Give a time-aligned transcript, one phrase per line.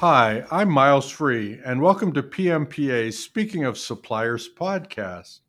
[0.00, 5.40] Hi, I'm Miles Free, and welcome to PMPA's Speaking of Suppliers podcast.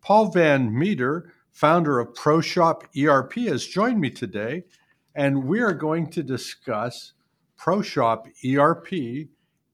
[0.00, 4.64] Paul Van Metre, founder of ProShop ERP, has joined me today,
[5.14, 7.12] and we are going to discuss
[7.56, 9.28] ProShop ERP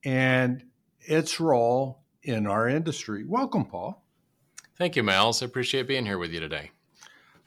[0.04, 0.64] and
[1.00, 3.24] its role in our industry.
[3.24, 4.04] Welcome, Paul.
[4.76, 5.42] Thank you, Miles.
[5.42, 6.72] I appreciate being here with you today.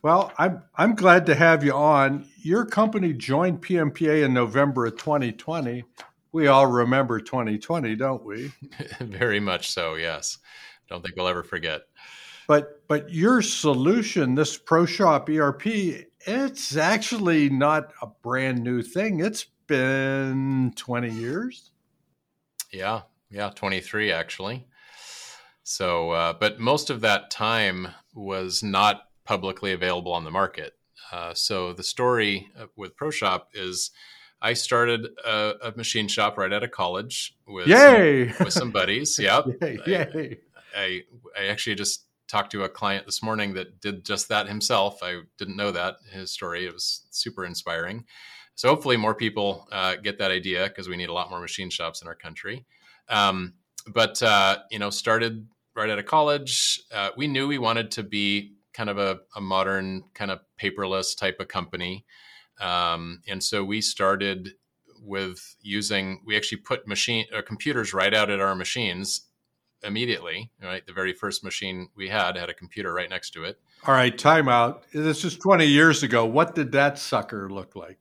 [0.01, 2.27] Well, I'm I'm glad to have you on.
[2.41, 5.83] Your company joined PMPA in November of 2020.
[6.33, 8.51] We all remember 2020, don't we?
[8.99, 9.93] Very much so.
[9.95, 10.39] Yes.
[10.89, 11.83] Don't think we'll ever forget.
[12.47, 19.21] But but your solution, this ProShop ERP, it's actually not a brand new thing.
[19.21, 21.71] It's been 20 years.
[22.71, 24.67] Yeah, yeah, 23 actually.
[25.63, 30.73] So, uh, but most of that time was not publicly available on the market.
[31.11, 33.91] Uh, so the story with ProShop is
[34.43, 38.71] I started a, a, machine shop right out of college with yay some, with some
[38.71, 39.17] buddies.
[39.21, 39.45] Yep.
[39.87, 40.37] yay.
[40.75, 41.01] I, I,
[41.39, 45.01] I actually just talked to a client this morning that did just that himself.
[45.01, 46.65] I didn't know that his story.
[46.65, 48.03] It was super inspiring.
[48.55, 51.69] So hopefully more people uh, get that idea because we need a lot more machine
[51.69, 52.65] shops in our country.
[53.07, 53.53] Um,
[53.87, 56.81] but uh, you know, started right out of college.
[56.91, 61.17] Uh, we knew we wanted to be kind of a, a modern, kind of paperless
[61.17, 62.05] type of company,
[62.63, 64.51] um, and so we started
[65.01, 66.21] with using.
[66.25, 69.21] We actually put machine uh, computers right out at our machines
[69.83, 70.51] immediately.
[70.61, 73.59] Right, the very first machine we had had a computer right next to it.
[73.85, 74.81] All right, timeout.
[74.93, 76.25] This is twenty years ago.
[76.25, 77.99] What did that sucker look like?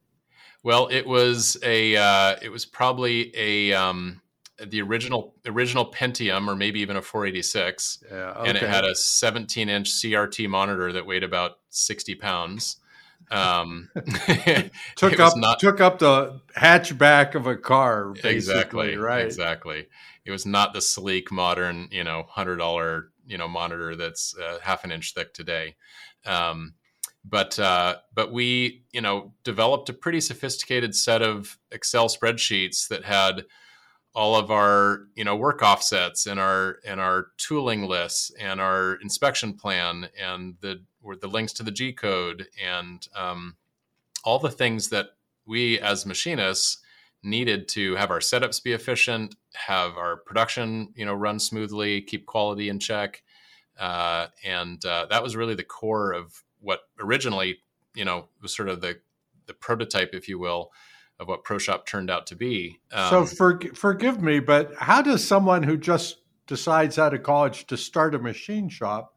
[0.62, 1.96] Well, it was a.
[1.96, 3.72] Uh, it was probably a.
[3.72, 4.20] Um,
[4.64, 8.48] the original original Pentium, or maybe even a 486, yeah, okay.
[8.48, 12.76] and it had a 17 inch CRT monitor that weighed about 60 pounds.
[13.32, 13.88] Um,
[14.96, 18.14] took up not, took up the hatchback of a car.
[18.22, 18.96] Exactly.
[18.96, 19.24] Right.
[19.24, 19.86] Exactly.
[20.24, 24.58] It was not the sleek, modern, you know, hundred dollar, you know, monitor that's uh,
[24.62, 25.76] half an inch thick today.
[26.26, 26.74] Um,
[27.24, 33.04] but uh, but we, you know, developed a pretty sophisticated set of Excel spreadsheets that
[33.04, 33.44] had
[34.14, 38.94] all of our you know work offsets and our and our tooling lists and our
[38.96, 40.82] inspection plan and the
[41.20, 43.56] the links to the G code and um,
[44.24, 45.10] all the things that
[45.46, 46.78] we as machinists
[47.22, 52.26] needed to have our setups be efficient, have our production you know run smoothly, keep
[52.26, 53.22] quality in check,
[53.78, 57.58] uh, and uh, that was really the core of what originally
[57.94, 58.98] you know was sort of the
[59.46, 60.70] the prototype, if you will,
[61.18, 62.80] of what ProShop turned out to be.
[62.92, 67.66] Um, so for, forgive me, but how does someone who just decides out of college
[67.66, 69.14] to start a machine shop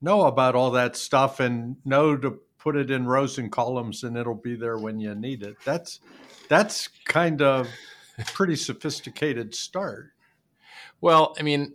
[0.00, 4.16] know about all that stuff and know to put it in rows and columns and
[4.16, 5.56] it'll be there when you need it?
[5.64, 6.00] That's
[6.48, 7.68] that's kind of
[8.34, 10.12] pretty sophisticated start.
[11.00, 11.74] Well, I mean,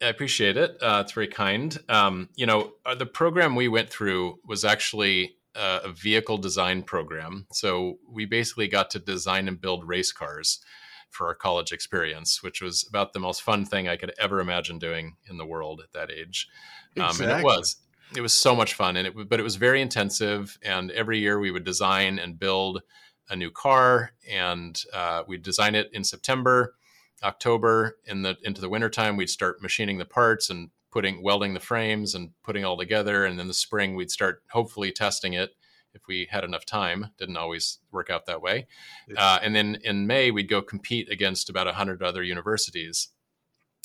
[0.00, 0.76] I appreciate it.
[0.80, 1.76] Uh, it's very kind.
[1.88, 7.46] Um, you know, uh, the program we went through was actually a vehicle design program.
[7.52, 10.60] So we basically got to design and build race cars
[11.12, 14.78] for our college experience, which was about the most fun thing I could ever imagine
[14.78, 16.48] doing in the world at that age.
[16.96, 17.26] Exactly.
[17.26, 17.76] Um, and it was.
[18.14, 20.58] It was so much fun, and it but it was very intensive.
[20.62, 22.82] And every year we would design and build
[23.30, 26.74] a new car, and uh, we'd design it in September,
[27.22, 27.96] October.
[28.04, 32.14] In the into the wintertime, we'd start machining the parts and putting welding the frames
[32.14, 35.54] and putting all together and then the spring we'd start hopefully testing it
[35.94, 38.66] if we had enough time didn't always work out that way.
[39.16, 43.08] Uh, and then in may we'd go compete against about 100 other universities.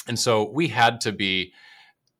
[0.07, 1.53] And so we had to be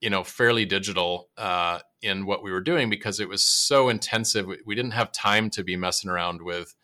[0.02, 4.48] you know fairly digital uh, in what we were doing because it was so intensive.
[4.66, 6.76] We, didn't have time to be messing around with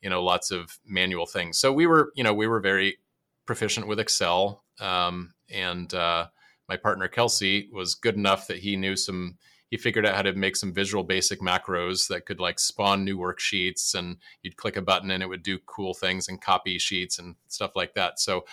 [0.00, 1.58] you know lots of manual things.
[1.58, 2.98] So we were you know we were very
[3.46, 6.28] proficient with excel um, and uh,
[6.68, 9.36] my partner Kelsey was good enough that he knew some
[9.70, 13.16] he figured out how to make some visual basic macros that could like spawn new
[13.16, 17.18] worksheets and you'd click a button and it would do cool things and copy sheets
[17.18, 18.18] and stuff like that.
[18.20, 18.44] So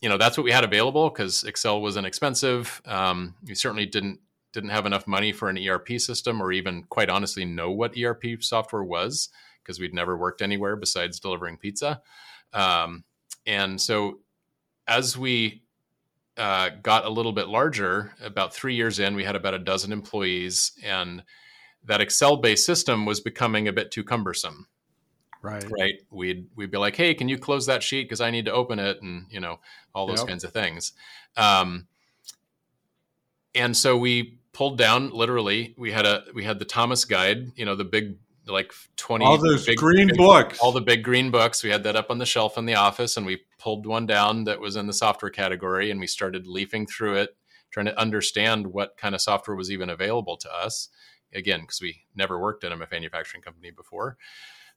[0.00, 4.18] you know that's what we had available because excel was inexpensive um, we certainly didn't
[4.52, 8.24] didn't have enough money for an erp system or even quite honestly know what erp
[8.42, 9.28] software was
[9.62, 12.02] because we'd never worked anywhere besides delivering pizza.
[12.52, 13.04] Um,
[13.46, 14.20] and so
[14.88, 15.62] as we
[16.40, 19.92] uh, got a little bit larger, about three years in, we had about a dozen
[19.92, 21.22] employees, and
[21.84, 24.66] that Excel-based system was becoming a bit too cumbersome.
[25.42, 25.64] Right.
[25.70, 25.94] Right.
[26.10, 28.78] We'd we'd be like, hey, can you close that sheet because I need to open
[28.78, 29.60] it, and you know
[29.94, 30.28] all those yep.
[30.28, 30.92] kinds of things.
[31.36, 31.86] Um,
[33.54, 35.74] and so we pulled down literally.
[35.76, 38.16] We had a we had the Thomas Guide, you know, the big
[38.46, 41.84] like 20 all those big, green big, books all the big green books we had
[41.84, 44.76] that up on the shelf in the office and we pulled one down that was
[44.76, 47.36] in the software category and we started leafing through it,
[47.70, 50.88] trying to understand what kind of software was even available to us.
[51.32, 54.16] Again, because we never worked in a manufacturing company before.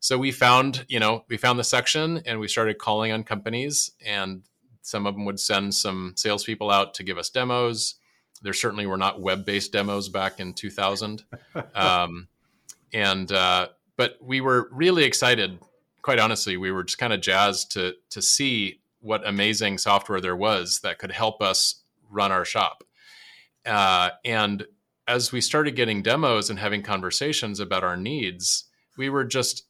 [0.04, 3.90] So we found, you know, we found the section and we started calling on companies,
[4.06, 4.44] and
[4.82, 7.96] some of them would send some salespeople out to give us demos.
[8.42, 11.24] There certainly were not web-based demos back in 2000,
[11.76, 12.28] um,
[12.94, 15.58] and uh, but we were really excited.
[16.04, 20.36] Quite honestly, we were just kind of jazzed to to see what amazing software there
[20.36, 22.84] was that could help us run our shop.
[23.66, 24.66] Uh, and
[25.08, 28.66] as we started getting demos and having conversations about our needs,
[28.98, 29.64] we were just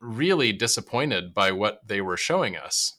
[0.00, 2.94] really disappointed by what they were showing us.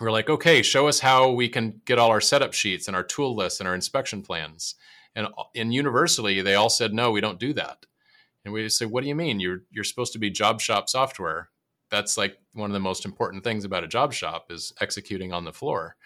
[0.00, 3.02] We're like, okay, show us how we can get all our setup sheets and our
[3.02, 4.74] tool lists and our inspection plans.
[5.16, 7.86] And in universally, they all said, no, we don't do that.
[8.44, 9.40] And we said, what do you mean?
[9.40, 11.50] You're you're supposed to be job shop software.
[11.90, 15.44] That's like one of the most important things about a job shop is executing on
[15.44, 15.96] the floor.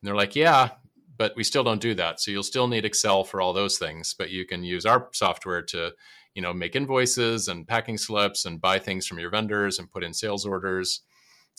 [0.00, 0.70] And they're like, yeah,
[1.16, 2.20] but we still don't do that.
[2.20, 5.62] So you'll still need Excel for all those things, but you can use our software
[5.62, 5.92] to,
[6.34, 10.04] you know, make invoices and packing slips and buy things from your vendors and put
[10.04, 11.00] in sales orders.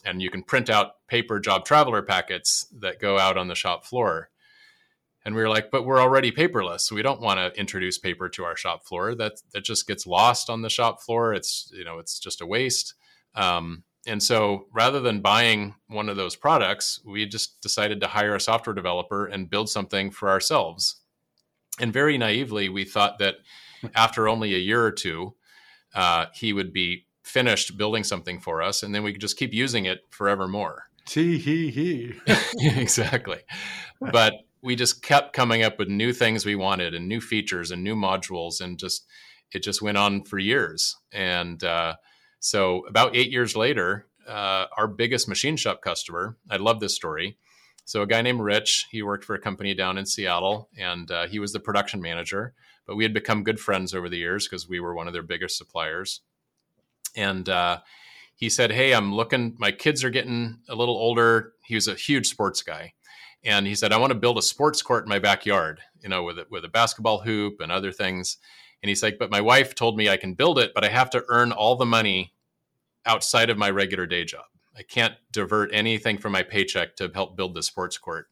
[0.04, 3.86] And you can print out paper job traveler packets that go out on the shop
[3.86, 4.30] floor.
[5.24, 6.82] And we were like, but we're already paperless.
[6.82, 9.16] So we don't want to introduce paper to our shop floor.
[9.16, 11.34] That that just gets lost on the shop floor.
[11.34, 12.94] It's you know, it's just a waste.
[13.36, 18.36] Um, and so rather than buying one of those products, we just decided to hire
[18.36, 20.98] a software developer and build something for ourselves.
[21.80, 23.36] And very naively, we thought that
[23.96, 25.36] after only a year or two,
[25.94, 29.54] uh, he would be finished building something for us, and then we could just keep
[29.54, 30.84] using it forevermore.
[31.06, 32.14] Tee hee hee.
[32.60, 33.40] exactly.
[34.00, 37.84] But we just kept coming up with new things we wanted and new features and
[37.84, 39.06] new modules, and just
[39.52, 40.96] it just went on for years.
[41.12, 41.96] And uh,
[42.46, 47.40] so about eight years later, uh, our biggest machine shop customer, I love this story.
[47.86, 51.26] So a guy named Rich, he worked for a company down in Seattle, and uh,
[51.26, 52.54] he was the production manager.
[52.86, 55.24] But we had become good friends over the years because we were one of their
[55.24, 56.22] biggest suppliers.
[57.16, 57.80] And uh,
[58.36, 59.56] he said, "Hey, I'm looking.
[59.58, 62.94] My kids are getting a little older." He was a huge sports guy,
[63.44, 66.22] and he said, "I want to build a sports court in my backyard, you know,
[66.22, 68.38] with a, with a basketball hoop and other things."
[68.84, 71.10] And he's like, "But my wife told me I can build it, but I have
[71.10, 72.35] to earn all the money
[73.06, 74.46] outside of my regular day job.
[74.78, 78.28] I can't divert anything from my paycheck to help build the sports court.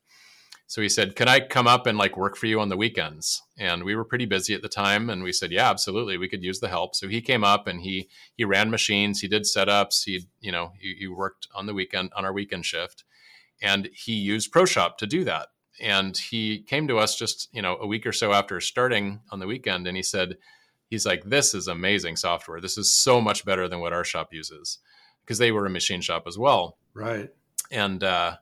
[0.68, 3.42] So he said, "Can I come up and like work for you on the weekends?"
[3.58, 6.44] And we were pretty busy at the time, and we said, "Yeah, absolutely, we could
[6.44, 10.06] use the help." So he came up and he he ran machines, he did setups,
[10.06, 13.04] he you know he, he worked on the weekend on our weekend shift,
[13.62, 15.50] and he used ProShop to do that.
[15.80, 19.40] And he came to us just you know a week or so after starting on
[19.40, 20.38] the weekend, and he said,
[20.94, 22.62] he's like, this is amazing software.
[22.62, 24.78] This is so much better than what our shop uses
[25.26, 26.78] because they were a machine shop as well.
[26.94, 27.32] Right.
[27.72, 28.36] And, uh,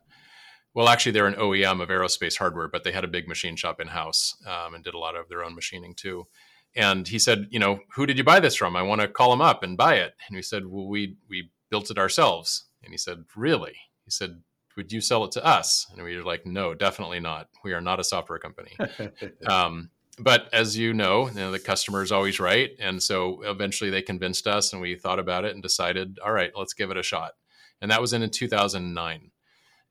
[0.74, 3.80] well, actually, they're an OEM of aerospace hardware, but they had a big machine shop
[3.80, 6.28] in house um, and did a lot of their own machining too.
[6.76, 8.76] And he said, you know, who did you buy this from?
[8.76, 10.14] I want to call him up and buy it.
[10.28, 12.66] And we said, well, we we built it ourselves.
[12.84, 13.76] And he said, really?
[14.04, 14.42] He said,
[14.76, 15.88] would you sell it to us?
[15.92, 17.48] And we were like, no, definitely not.
[17.64, 18.78] We are not a software company.
[19.48, 19.90] um,
[20.20, 22.72] but as you know, you know, the customer is always right.
[22.80, 26.52] And so eventually they convinced us and we thought about it and decided, all right,
[26.56, 27.34] let's give it a shot.
[27.82, 29.32] And that was in, in 2009.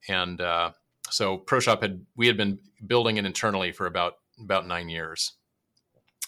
[0.08, 0.72] And uh,
[1.10, 5.32] so ProShop had, we had been building it internally for about, about nine years.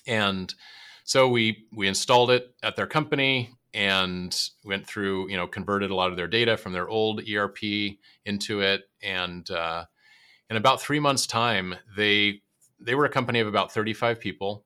[0.07, 0.53] And
[1.05, 5.95] so we, we installed it at their company and went through, you know, converted a
[5.95, 7.59] lot of their data from their old ERP
[8.25, 8.83] into it.
[9.03, 9.85] And, uh,
[10.51, 12.42] in about three months time, they
[12.83, 14.65] they were a company of about 35 people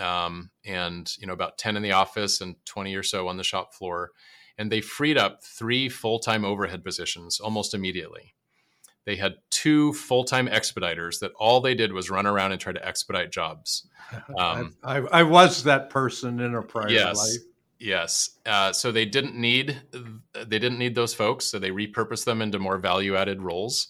[0.00, 3.44] um, and you know about 10 in the office and 20 or so on the
[3.44, 4.12] shop floor
[4.58, 8.34] and they freed up three full-time overhead positions almost immediately.
[9.06, 12.86] They had two full-time expediters that all they did was run around and try to
[12.86, 13.86] expedite jobs.
[14.38, 17.42] Um, I, I, was that person in a prior yes, life.
[17.78, 18.38] Yes.
[18.46, 19.82] Uh, so they didn't need
[20.32, 23.88] they didn't need those folks so they repurposed them into more value-added roles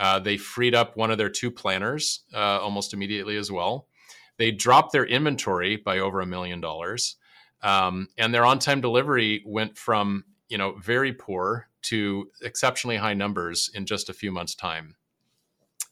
[0.00, 3.86] uh, they freed up one of their two planners uh, almost immediately as well.
[4.38, 7.16] They dropped their inventory by over a million dollars,
[7.62, 13.70] um, and their on-time delivery went from you know very poor to exceptionally high numbers
[13.74, 14.96] in just a few months' time.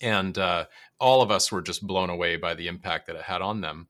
[0.00, 0.64] And uh,
[0.98, 3.88] all of us were just blown away by the impact that it had on them.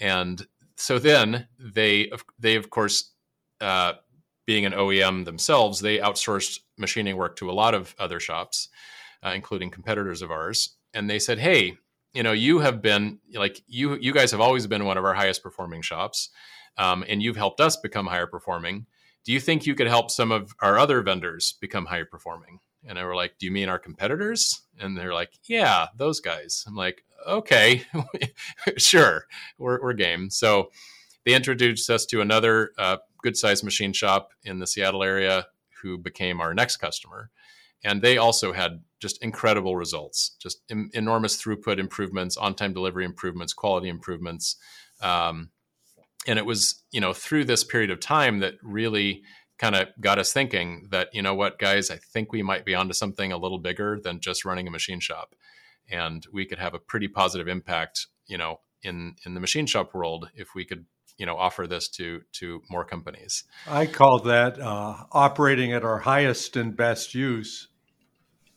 [0.00, 3.12] And so then they they of course
[3.60, 3.92] uh,
[4.46, 8.70] being an OEM themselves, they outsourced machining work to a lot of other shops
[9.24, 11.78] uh, including competitors of ours, and they said, "Hey,
[12.12, 15.14] you know, you have been like you you guys have always been one of our
[15.14, 16.30] highest performing shops,
[16.78, 18.86] um, and you've helped us become higher performing.
[19.24, 22.98] Do you think you could help some of our other vendors become higher performing?" And
[22.98, 24.62] I were like, Do you mean our competitors?
[24.78, 26.64] And they're like, Yeah, those guys.
[26.66, 27.84] I'm like, Okay,
[28.78, 29.26] sure,
[29.58, 30.30] we're, we're game.
[30.30, 30.70] So
[31.24, 35.46] they introduced us to another uh, good sized machine shop in the Seattle area
[35.82, 37.30] who became our next customer.
[37.84, 43.04] And they also had just incredible results, just Im- enormous throughput improvements, on time delivery
[43.04, 44.56] improvements, quality improvements.
[45.00, 45.50] Um,
[46.26, 49.22] and it was, you know, through this period of time that really
[49.58, 52.74] kind of got us thinking that, you know what, guys, I think we might be
[52.74, 55.34] onto something a little bigger than just running a machine shop.
[55.90, 59.94] And we could have a pretty positive impact, you know, in in the machine shop
[59.94, 60.86] world if we could
[61.18, 63.44] you know offer this to to more companies.
[63.68, 67.68] I call that uh, operating at our highest and best use.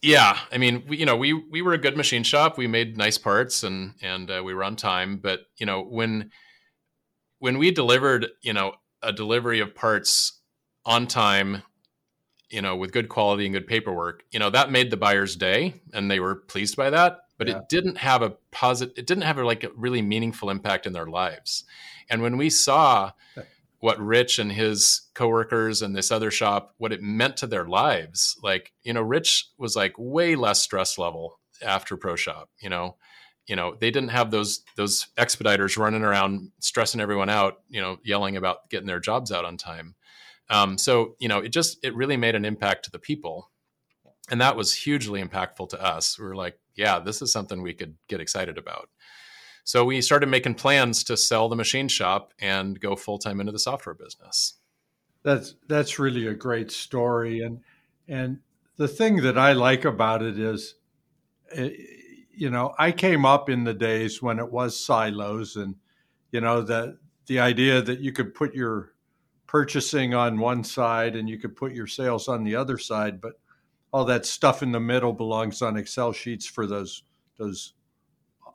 [0.03, 2.57] Yeah, I mean, we, you know, we we were a good machine shop.
[2.57, 5.15] We made nice parts and and uh, we were on time.
[5.15, 6.29] But you know, when
[7.39, 10.41] when we delivered, you know, a delivery of parts
[10.85, 11.63] on time,
[12.49, 15.75] you know, with good quality and good paperwork, you know, that made the buyer's day,
[15.93, 17.19] and they were pleased by that.
[17.37, 17.59] But yeah.
[17.59, 18.97] it didn't have a positive.
[18.97, 21.63] It didn't have a, like a really meaningful impact in their lives.
[22.09, 23.13] And when we saw
[23.83, 28.37] what Rich and his coworkers and this other shop, what it meant to their lives,
[28.41, 32.95] like, you know, Rich was like way less stress level after ProShop, you know.
[33.45, 37.97] You know, they didn't have those those expediters running around stressing everyone out, you know,
[38.05, 39.95] yelling about getting their jobs out on time.
[40.49, 43.51] Um, so, you know, it just it really made an impact to the people.
[44.31, 46.17] And that was hugely impactful to us.
[46.17, 48.87] We were like, yeah, this is something we could get excited about.
[49.63, 53.51] So we started making plans to sell the machine shop and go full time into
[53.51, 54.55] the software business.
[55.23, 57.61] That's that's really a great story, and
[58.07, 58.39] and
[58.75, 60.75] the thing that I like about it is,
[61.53, 61.69] eh,
[62.31, 65.75] you know, I came up in the days when it was silos, and
[66.31, 68.93] you know the the idea that you could put your
[69.47, 73.39] purchasing on one side and you could put your sales on the other side, but
[73.93, 77.03] all that stuff in the middle belongs on Excel sheets for those
[77.37, 77.73] those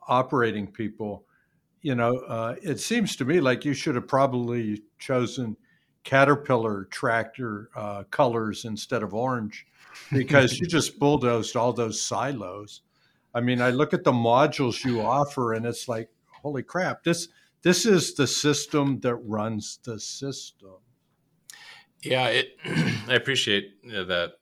[0.09, 1.25] operating people,
[1.81, 5.55] you know, uh, it seems to me like you should have probably chosen
[6.03, 9.65] Caterpillar tractor uh, colors instead of orange
[10.11, 12.81] because you just bulldozed all those silos.
[13.33, 16.09] I mean, I look at the modules you offer and it's like,
[16.41, 17.27] holy crap, this
[17.61, 20.77] this is the system that runs the system.
[22.01, 22.57] Yeah, it,
[23.07, 24.33] I appreciate that.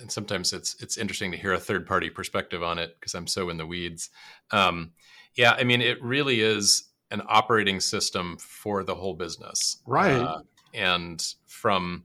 [0.00, 3.26] And sometimes it's it's interesting to hear a third party perspective on it because I'm
[3.26, 4.10] so in the weeds.
[4.50, 4.92] Um,
[5.34, 9.78] yeah, I mean, it really is an operating system for the whole business.
[9.86, 10.20] Right.
[10.20, 10.40] Uh,
[10.72, 12.04] and from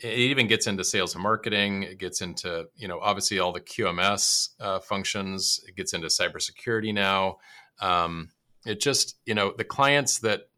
[0.00, 1.84] it even gets into sales and marketing.
[1.84, 5.60] It gets into you know obviously all the QMS uh, functions.
[5.68, 7.38] It gets into cybersecurity now.
[7.80, 8.30] Um,
[8.66, 10.48] it just you know the clients that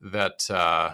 [0.00, 0.92] that uh,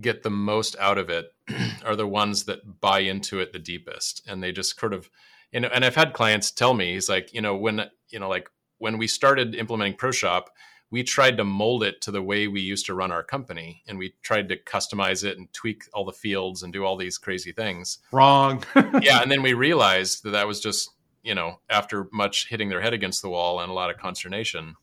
[0.00, 1.32] get the most out of it
[1.84, 5.10] are the ones that buy into it the deepest, and they just sort of
[5.52, 5.68] you know.
[5.72, 8.48] And I've had clients tell me he's like you know when you know like
[8.78, 10.48] when we started implementing ProShop,
[10.90, 13.98] we tried to mold it to the way we used to run our company and
[13.98, 17.52] we tried to customize it and tweak all the fields and do all these crazy
[17.52, 17.98] things.
[18.12, 18.62] Wrong.
[19.02, 20.90] Yeah and then we realized that that was just
[21.22, 24.76] you know after much hitting their head against the wall and a lot of consternation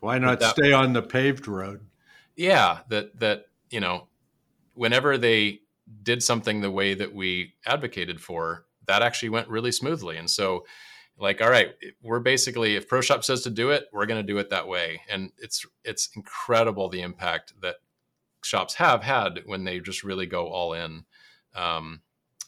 [0.00, 1.86] why not that, stay on the paved road?
[2.36, 4.08] Yeah that that you know
[4.74, 5.60] whenever they
[6.02, 10.16] did something the way that we advocated for that actually went really smoothly.
[10.16, 10.64] And so
[11.18, 14.38] like all right we're basically if proshop says to do it we're going to do
[14.38, 15.00] it that way.
[15.08, 17.76] And it's it's incredible the impact that
[18.42, 21.04] shops have had when they just really go all in.
[21.54, 22.02] Um,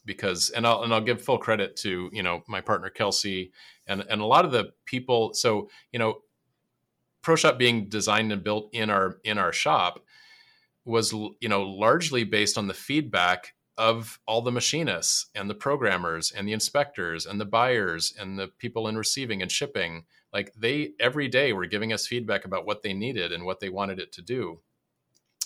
[0.04, 3.52] because and I'll and I'll give full credit to you know my partner Kelsey
[3.86, 5.34] and and a lot of the people.
[5.34, 6.22] So you know
[7.22, 10.04] ProShop being designed and built in our in our shop
[10.84, 16.30] was you know largely based on the feedback of all the machinists and the programmers
[16.30, 20.04] and the inspectors and the buyers and the people in receiving and shipping.
[20.32, 23.70] Like they every day were giving us feedback about what they needed and what they
[23.70, 24.60] wanted it to do.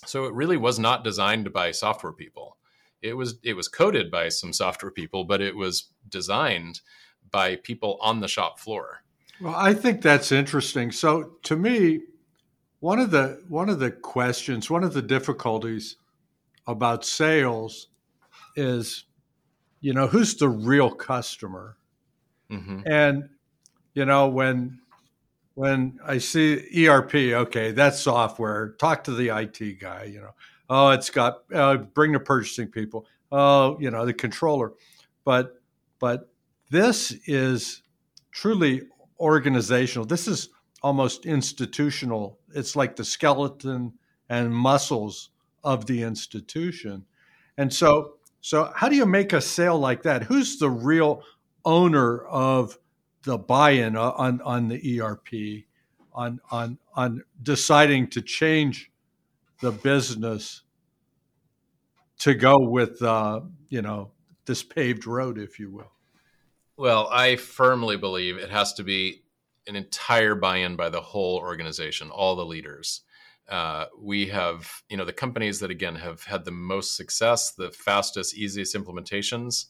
[0.05, 2.59] So it really was not designed by software people.
[3.03, 6.81] It was it was coded by some software people but it was designed
[7.31, 9.03] by people on the shop floor.
[9.41, 10.91] Well i think that's interesting.
[10.91, 12.01] So to me
[12.81, 15.97] one of the one of the questions one of the difficulties
[16.67, 17.89] about sales
[18.57, 19.05] is,
[19.81, 21.77] you know, who's the real customer?
[22.51, 22.81] Mm-hmm.
[22.87, 23.29] And
[23.95, 24.81] you know, when
[25.55, 28.75] when I see ERP, okay, that's software.
[28.79, 30.05] Talk to the IT guy.
[30.05, 30.35] You know,
[30.69, 33.07] oh, it's got uh, bring the purchasing people.
[33.33, 34.73] Oh, you know, the controller.
[35.25, 35.61] But
[35.99, 36.31] but
[36.71, 37.83] this is
[38.31, 38.83] truly
[39.19, 40.07] organizational.
[40.07, 40.51] This is
[40.83, 42.39] almost institutional.
[42.55, 43.95] It's like the skeleton
[44.29, 45.31] and muscles
[45.63, 47.07] of the institution.
[47.57, 48.17] And so
[48.47, 50.23] so, how do you make a sale like that?
[50.23, 51.25] Who's the real
[51.65, 52.79] owner of
[53.25, 55.65] the buy-in on on the ERP,
[56.13, 58.93] on on on deciding to change
[59.61, 60.63] the business
[62.21, 64.13] to go with uh, you know
[64.45, 65.91] this paved road, if you will?
[66.77, 69.25] Well, I firmly believe it has to be
[69.67, 73.03] an entire buy-in by the whole organization, all the leaders.
[73.49, 77.71] Uh, we have, you know, the companies that again have had the most success, the
[77.71, 79.67] fastest, easiest implementations,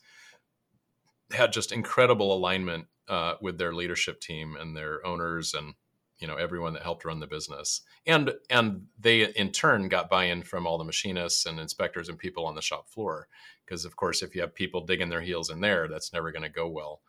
[1.31, 5.75] had just incredible alignment uh, with their leadership team and their owners and
[6.19, 7.83] you know everyone that helped run the business.
[8.07, 12.47] And and they in turn got buy-in from all the machinists and inspectors and people
[12.47, 13.29] on the shop floor.
[13.65, 16.43] Because of course if you have people digging their heels in there that's never going
[16.43, 17.01] to go well.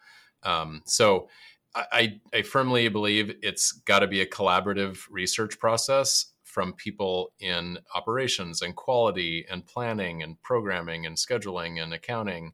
[0.44, 1.29] Um, so
[1.76, 7.78] I, I firmly believe it's got to be a collaborative research process from people in
[7.94, 12.54] operations and quality and planning and programming and scheduling and accounting.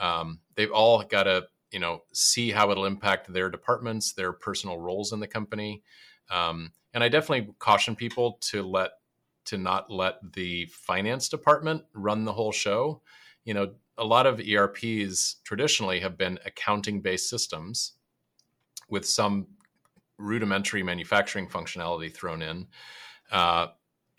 [0.00, 4.78] Um, they've all got to you know see how it'll impact their departments their personal
[4.78, 5.82] roles in the company.
[6.30, 8.92] Um, and i definitely caution people to let
[9.46, 13.02] to not let the finance department run the whole show.
[13.44, 17.92] You know a lot of erps traditionally have been accounting based systems
[18.88, 19.46] with some
[20.18, 22.66] rudimentary manufacturing functionality thrown in
[23.30, 23.68] uh,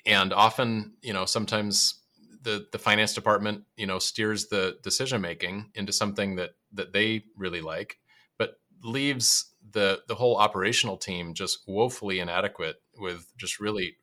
[0.05, 2.01] and often you know sometimes
[2.45, 7.23] the the finance department you know steers the decision making into something that that they
[7.35, 7.97] really like,
[8.37, 13.97] but leaves the the whole operational team just woefully inadequate with just really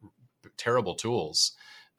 [0.58, 1.52] terrible tools.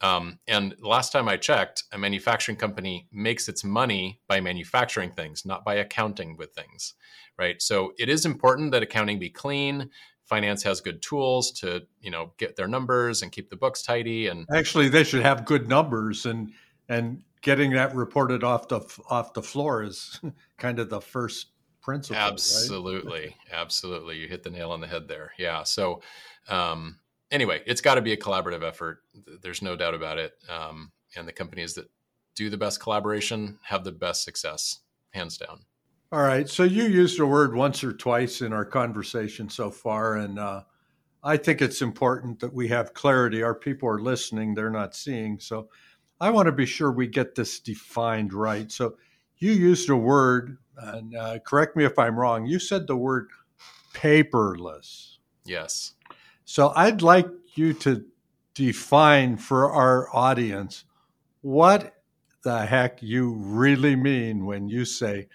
[0.04, 5.46] Um, and last time I checked, a manufacturing company makes its money by manufacturing things,
[5.46, 6.92] not by accounting with things,
[7.38, 7.60] right?
[7.62, 9.88] So it is important that accounting be clean.
[10.24, 14.26] Finance has good tools to, you know, get their numbers and keep the books tidy.
[14.26, 16.52] And actually, they should have good numbers and
[16.86, 20.20] and getting that reported off the off the floor is
[20.58, 21.46] kind of the first
[21.80, 22.20] principle.
[22.20, 23.34] Absolutely, right?
[23.52, 24.18] absolutely.
[24.18, 25.32] You hit the nail on the head there.
[25.38, 25.62] Yeah.
[25.62, 26.02] So,
[26.48, 26.98] um,
[27.34, 29.00] anyway, it's got to be a collaborative effort.
[29.42, 30.32] There's no doubt about it.
[30.48, 31.90] Um, and the companies that
[32.34, 35.64] do the best collaboration have the best success, hands down.
[36.12, 36.48] All right.
[36.48, 40.62] So you used a word once or twice in our conversation so far, and uh,
[41.24, 43.42] I think it's important that we have clarity.
[43.42, 45.40] Our people are listening; they're not seeing.
[45.40, 45.68] So
[46.20, 48.70] I want to be sure we get this defined right.
[48.70, 48.96] So
[49.38, 52.46] you used a word, and uh, correct me if I'm wrong.
[52.46, 53.30] You said the word
[53.92, 55.16] paperless.
[55.44, 55.94] Yes.
[56.44, 58.04] So I'd like you to
[58.54, 60.84] define for our audience
[61.40, 61.94] what
[62.42, 65.28] the heck you really mean when you say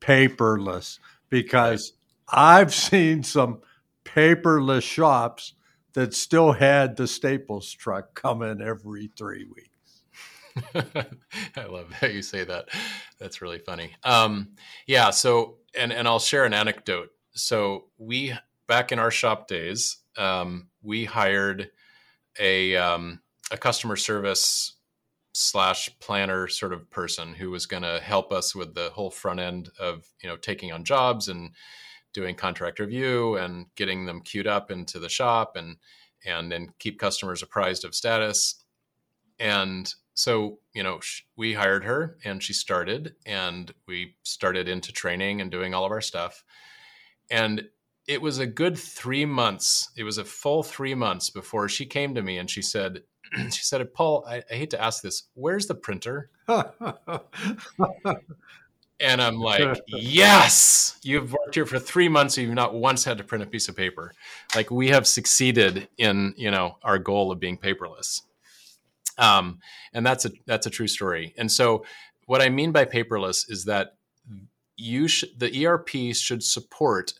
[0.00, 0.98] paperless,
[1.28, 1.92] because
[2.28, 3.60] I've seen some
[4.04, 5.54] paperless shops
[5.94, 9.68] that still had the Staples truck come in every three weeks.
[11.56, 12.68] I love how you say that.
[13.18, 13.92] That's really funny.
[14.04, 14.50] Um,
[14.86, 15.10] yeah.
[15.10, 17.10] So, and and I'll share an anecdote.
[17.32, 18.34] So we
[18.66, 21.70] back in our shop days, um, we hired
[22.38, 23.20] a um,
[23.50, 24.76] a customer service
[25.34, 29.40] slash planner sort of person who was going to help us with the whole front
[29.40, 31.50] end of you know taking on jobs and
[32.12, 35.76] doing contract review and getting them queued up into the shop and
[36.24, 38.62] and then keep customers apprised of status.
[39.38, 41.00] And so you know
[41.36, 45.92] we hired her and she started and we started into training and doing all of
[45.92, 46.44] our stuff.
[47.30, 47.68] And
[48.06, 49.90] it was a good three months.
[49.96, 53.02] It was a full three months before she came to me and she said
[53.50, 56.30] she said paul I, I hate to ask this where's the printer?
[59.00, 60.96] And i'm like yes!
[61.02, 63.68] You've worked here for three months and you've not once had to print a piece
[63.68, 64.12] of paper.
[64.54, 68.20] Like we have succeeded in you know our goal of being paperless.
[69.18, 69.58] Um,
[69.92, 71.34] and that's a that's a true story.
[71.36, 71.84] And so,
[72.26, 73.96] what I mean by paperless is that
[74.76, 77.14] you sh- the ERP should support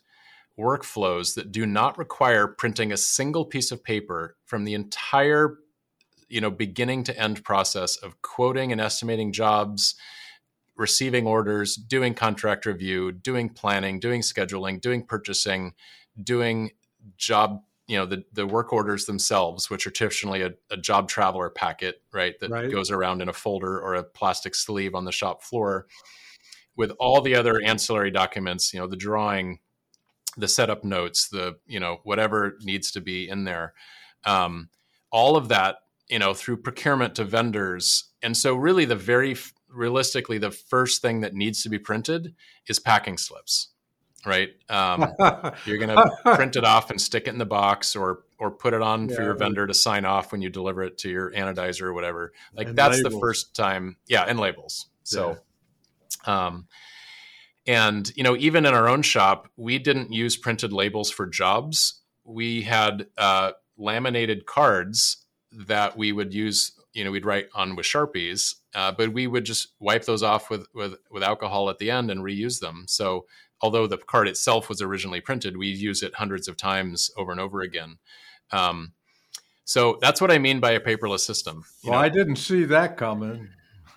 [0.59, 5.57] workflows that do not require printing a single piece of paper from the entire
[6.29, 9.95] you know beginning to end process of quoting and estimating jobs
[10.75, 15.73] receiving orders doing contract review doing planning doing scheduling doing purchasing
[16.23, 16.71] doing
[17.17, 21.49] job you know the, the work orders themselves which are traditionally a, a job traveler
[21.49, 22.71] packet right that right.
[22.71, 25.87] goes around in a folder or a plastic sleeve on the shop floor
[26.75, 29.59] with all the other ancillary documents you know the drawing
[30.37, 33.73] the setup notes the you know whatever needs to be in there
[34.25, 34.69] um,
[35.11, 35.77] all of that
[36.09, 39.35] you know through procurement to vendors and so really the very
[39.69, 42.35] realistically the first thing that needs to be printed
[42.67, 43.69] is packing slips
[44.25, 44.49] right?
[44.69, 45.13] Um,
[45.65, 48.73] you're going to print it off and stick it in the box, or or put
[48.73, 51.31] it on yeah, for your vendor to sign off when you deliver it to your
[51.31, 52.33] anodizer or whatever.
[52.53, 53.13] Like that's labels.
[53.13, 54.87] the first time, yeah, and labels.
[55.03, 55.37] So,
[56.27, 56.45] yeah.
[56.47, 56.67] um,
[57.65, 62.01] And you know, even in our own shop, we didn't use printed labels for jobs.
[62.25, 66.73] We had uh, laminated cards that we would use.
[66.93, 70.49] You know, we'd write on with sharpies, uh, but we would just wipe those off
[70.49, 72.85] with with with alcohol at the end and reuse them.
[72.87, 73.25] So
[73.61, 77.39] although the card itself was originally printed, we use it hundreds of times over and
[77.39, 77.97] over again.
[78.51, 78.91] Um,
[79.65, 81.63] so that's what I mean by a paperless system.
[81.83, 81.99] well, know?
[81.99, 83.49] I didn't see that coming.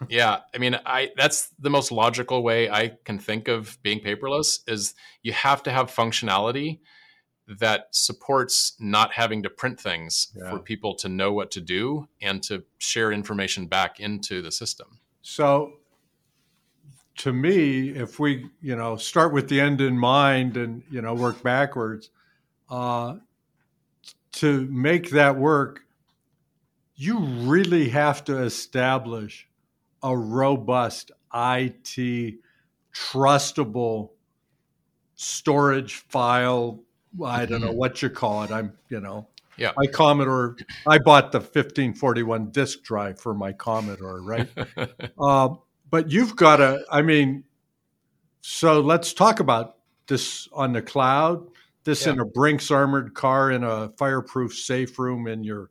[0.08, 4.60] Yeah, I mean, I that's the most logical way I can think of being paperless
[4.66, 6.80] is you have to have functionality
[7.60, 10.50] that supports not having to print things yeah.
[10.50, 14.98] for people to know what to do and to share information back into the system.
[15.22, 15.74] So
[17.18, 21.14] to me, if we, you know, start with the end in mind and, you know,
[21.14, 22.10] work backwards,
[22.68, 23.16] uh,
[24.32, 25.82] to make that work,
[26.94, 29.48] you really have to establish
[30.02, 32.34] a robust IT,
[32.94, 34.10] trustable
[35.14, 36.82] storage file.
[37.24, 37.76] I don't know mm-hmm.
[37.76, 38.50] what you call it.
[38.50, 39.72] I'm, you know, yeah.
[39.76, 40.56] My Commodore,
[40.86, 44.48] I bought the 1541 disk drive for my Commodore, right?
[45.18, 45.48] uh,
[45.90, 47.44] but you've got to, I mean,
[48.42, 49.76] so let's talk about
[50.08, 51.48] this on the cloud,
[51.84, 52.12] this yeah.
[52.12, 55.70] in a Brinks armored car in a fireproof safe room in your,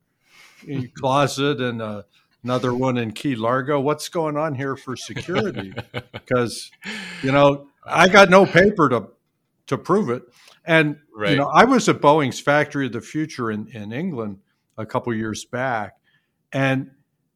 [0.68, 2.04] in your closet and uh,
[2.46, 3.80] another one in Key Largo.
[3.82, 5.74] What's going on here for security?
[6.12, 6.72] Because,
[7.22, 9.10] you know, I got no paper to,
[9.68, 10.24] to prove it.
[10.66, 11.32] And, right.
[11.32, 14.40] you know, I was at Boeing's Factory of the Future in, in England
[14.76, 15.98] a couple years back.
[16.52, 16.90] And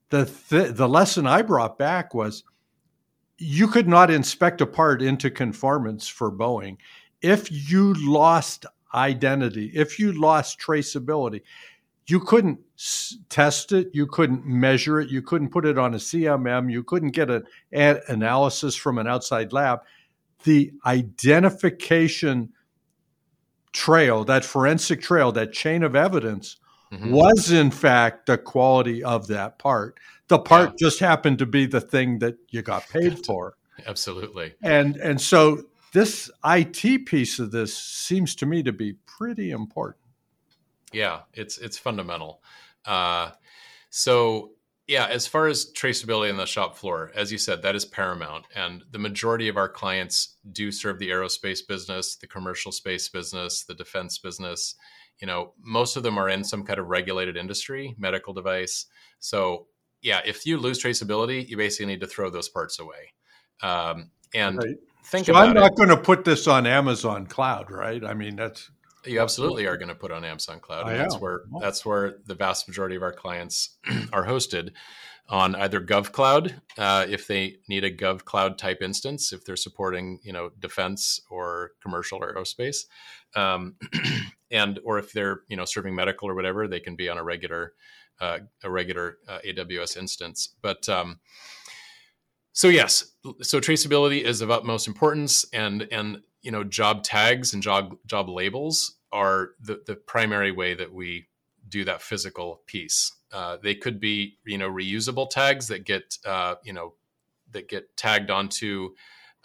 [0.10, 2.44] the, th- the lesson I brought back was–
[3.40, 6.78] you could not inspect a part into conformance for Boeing
[7.22, 11.42] if you lost identity, if you lost traceability.
[12.10, 12.60] You couldn't
[13.30, 17.12] test it, you couldn't measure it, you couldn't put it on a CMM, you couldn't
[17.12, 19.82] get an analysis from an outside lab.
[20.44, 22.54] The identification
[23.74, 26.58] trail, that forensic trail, that chain of evidence
[26.92, 27.12] mm-hmm.
[27.12, 30.00] was in fact the quality of that part.
[30.28, 30.88] The part yeah.
[30.88, 33.56] just happened to be the thing that you got paid for.
[33.86, 34.54] Absolutely.
[34.62, 39.99] And and so this IT piece of this seems to me to be pretty important.
[40.92, 42.42] Yeah, it's it's fundamental.
[42.86, 43.32] Uh,
[43.90, 44.52] so
[44.90, 48.46] yeah, as far as traceability on the shop floor, as you said, that is paramount.
[48.56, 53.64] And the majority of our clients do serve the aerospace business, the commercial space business,
[53.66, 54.74] the defense business.
[55.22, 58.88] You know, most of them are in some kind of regulated industry, medical device.
[59.20, 59.68] So
[60.02, 63.14] yeah, if you lose traceability, you basically need to throw those parts away.
[63.62, 64.76] Um, and right.
[65.04, 68.04] think so I'm not going to put this on Amazon Cloud, right?
[68.04, 68.72] I mean, that's
[69.06, 70.88] you absolutely are going to put on Amazon Cloud.
[70.88, 73.78] And that's where that's where the vast majority of our clients
[74.14, 74.72] are hosted
[75.30, 80.34] on either GovCloud uh, if they need a GovCloud type instance, if they're supporting you
[80.34, 82.86] know defense or commercial aerospace,
[83.36, 83.76] um,
[84.52, 87.24] and or if they're you know serving medical or whatever, they can be on a
[87.24, 87.74] regular
[88.20, 90.56] uh, a regular uh, AWS instance.
[90.62, 91.20] But um,
[92.52, 97.64] so yes, so traceability is of utmost importance, and and you know job tags and
[97.64, 101.28] job job labels are the the primary way that we
[101.68, 103.12] do that physical piece.
[103.32, 106.94] Uh, they could be you know reusable tags that get uh, you know
[107.52, 108.90] that get tagged onto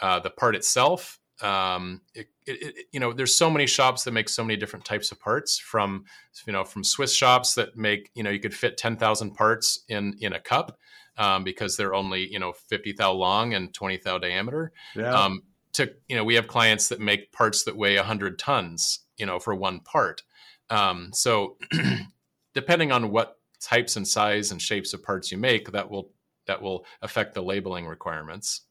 [0.01, 1.19] uh, the part itself.
[1.43, 4.85] Um, it, it, it, you know, there's so many shops that make so many different
[4.85, 5.59] types of parts.
[5.59, 6.05] From
[6.47, 9.85] you know, from Swiss shops that make you know you could fit ten thousand parts
[9.89, 10.79] in in a cup
[11.17, 14.73] um, because they're only you know 50 thou long and 20 thou diameter.
[14.95, 15.13] Yeah.
[15.13, 15.43] Um,
[15.75, 19.39] to you know, we have clients that make parts that weigh 100 tons, you know,
[19.39, 20.23] for one part.
[20.71, 21.57] Um, so
[22.55, 26.11] depending on what types and size and shapes of parts you make, that will
[26.47, 28.63] that will affect the labeling requirements.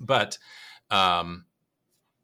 [0.00, 0.38] But
[0.90, 1.44] um,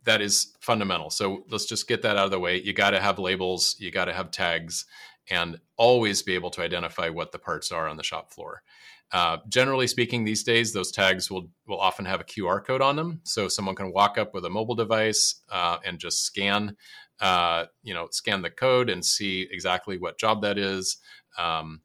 [0.05, 1.11] that is fundamental.
[1.11, 2.61] So let's just get that out of the way.
[2.61, 4.87] You got to have labels, you got to have tags,
[5.29, 8.63] and always be able to identify what the parts are on the shop floor.
[9.13, 12.97] Uh, generally speaking, these days those tags will will often have a QR code on
[12.97, 16.77] them, so someone can walk up with a mobile device uh, and just scan,
[17.21, 20.99] uh, you know, scan the code and see exactly what job that is.
[21.39, 21.81] Um,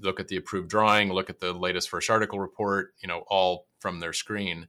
[0.00, 3.68] look at the approved drawing, look at the latest first article report, you know, all
[3.78, 4.66] from their screen,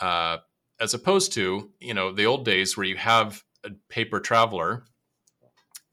[0.00, 0.38] uh,
[0.80, 4.84] as opposed to you know the old days where you have a paper traveler,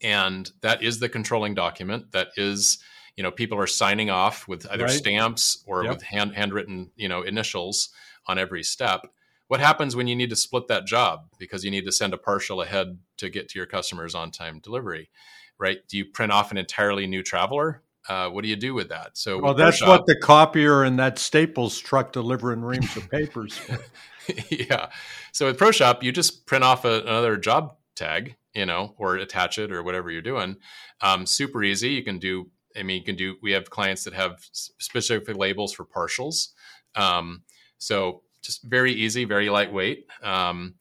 [0.00, 2.82] and that is the controlling document that is
[3.16, 4.92] you know people are signing off with either right.
[4.92, 5.94] stamps or yep.
[5.94, 7.90] with hand handwritten you know initials
[8.26, 9.06] on every step
[9.48, 12.18] what happens when you need to split that job because you need to send a
[12.18, 15.10] partial ahead to get to your customers on time delivery
[15.58, 18.88] right do you print off an entirely new traveler uh, what do you do with
[18.88, 19.16] that?
[19.16, 23.60] So, well, that's what the copier and that Staples truck delivering reams of papers.
[24.48, 24.88] yeah.
[25.32, 29.58] So with ProShop, you just print off a, another job tag, you know, or attach
[29.58, 30.56] it or whatever you're doing.
[31.00, 31.90] Um, super easy.
[31.90, 32.50] You can do.
[32.76, 33.36] I mean, you can do.
[33.42, 36.48] We have clients that have specific labels for partials.
[36.94, 37.42] Um,
[37.78, 40.06] so just very easy, very lightweight.
[40.22, 40.74] Um,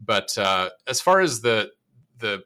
[0.00, 1.70] but uh, as far as the
[2.18, 2.44] the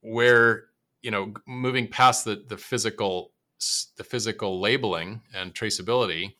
[0.00, 0.64] where
[1.02, 3.32] you know moving past the the physical
[3.96, 6.34] the physical labeling and traceability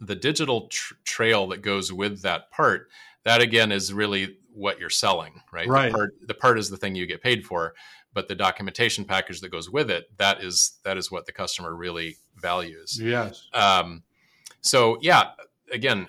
[0.00, 2.88] the digital tr- trail that goes with that part
[3.24, 6.76] that again is really what you're selling right right the part, the part is the
[6.76, 7.74] thing you get paid for
[8.12, 11.74] but the documentation package that goes with it that is that is what the customer
[11.74, 14.02] really values yes um,
[14.60, 15.30] so yeah
[15.72, 16.08] again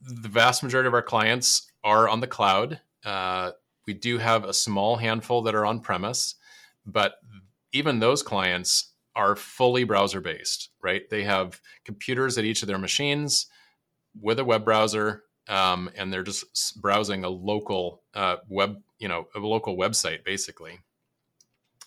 [0.00, 3.52] the vast majority of our clients are on the cloud uh,
[3.86, 6.34] we do have a small handful that are on premise
[6.86, 7.14] but
[7.72, 11.08] even those clients are fully browser based, right?
[11.10, 13.46] They have computers at each of their machines
[14.18, 19.26] with a web browser, um, and they're just browsing a local uh, web, you know,
[19.34, 20.78] a local website basically.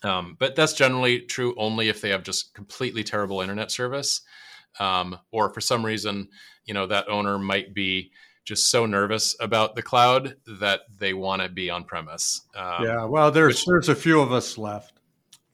[0.04, 4.22] Um, but that's generally true only if they have just completely terrible internet service,
[4.80, 6.28] um, or for some reason,
[6.64, 8.10] you know, that owner might be
[8.44, 12.42] just so nervous about the cloud that they want to be on premise.
[12.56, 14.94] Um, yeah, well, there's which, there's a few of us left.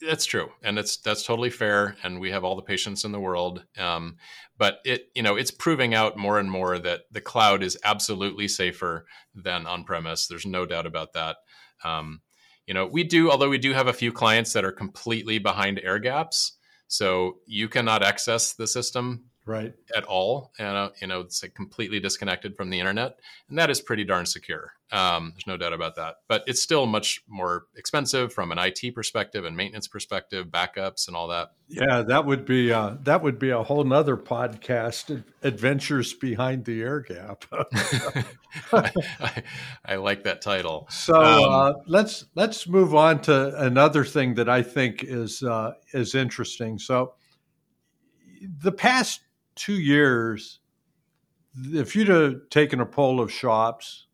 [0.01, 3.21] That's true, and that's that's totally fair, and we have all the patience in the
[3.21, 3.65] world.
[3.77, 4.17] Um,
[4.57, 8.49] but it, you know, it's proving out more and more that the cloud is absolutely
[8.49, 10.27] safer than on premise.
[10.27, 11.37] There's no doubt about that.
[11.85, 12.23] Um,
[12.69, 15.81] you know, we do, although we do have a few clients that are completely behind
[15.83, 19.75] air gaps, so you cannot access the system right.
[19.97, 23.71] at all and uh, you know it's like completely disconnected from the internet and that
[23.71, 26.17] is pretty darn secure um, there's no doubt about that.
[26.29, 31.17] But it's still much more expensive from an it perspective and maintenance perspective backups and
[31.17, 31.53] all that.
[31.69, 36.83] Yeah that would be uh, that would be a whole nother podcast adventures behind the
[36.83, 37.45] air gap.
[37.53, 38.25] I,
[39.21, 39.43] I,
[39.85, 40.87] I, like that title.
[40.91, 45.73] So um, uh, let's let's move on to another thing that i think is uh,
[45.93, 46.79] is interesting.
[46.79, 47.13] So
[48.41, 49.21] the past
[49.59, 50.61] two years,
[51.57, 54.07] if you'd have taken a poll of shops,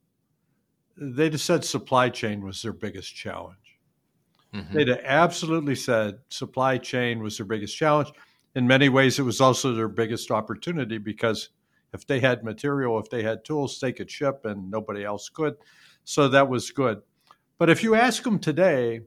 [0.96, 3.78] they'd have said supply chain was their biggest challenge.
[4.54, 4.74] Mm-hmm.
[4.74, 8.10] They'd have absolutely said supply chain was their biggest challenge.
[8.54, 11.50] In many ways, it was also their biggest opportunity because
[11.92, 15.56] if they had material, if they had tools, they could ship and nobody else could.
[16.04, 17.02] So that was good.
[17.58, 19.00] But if you ask them today,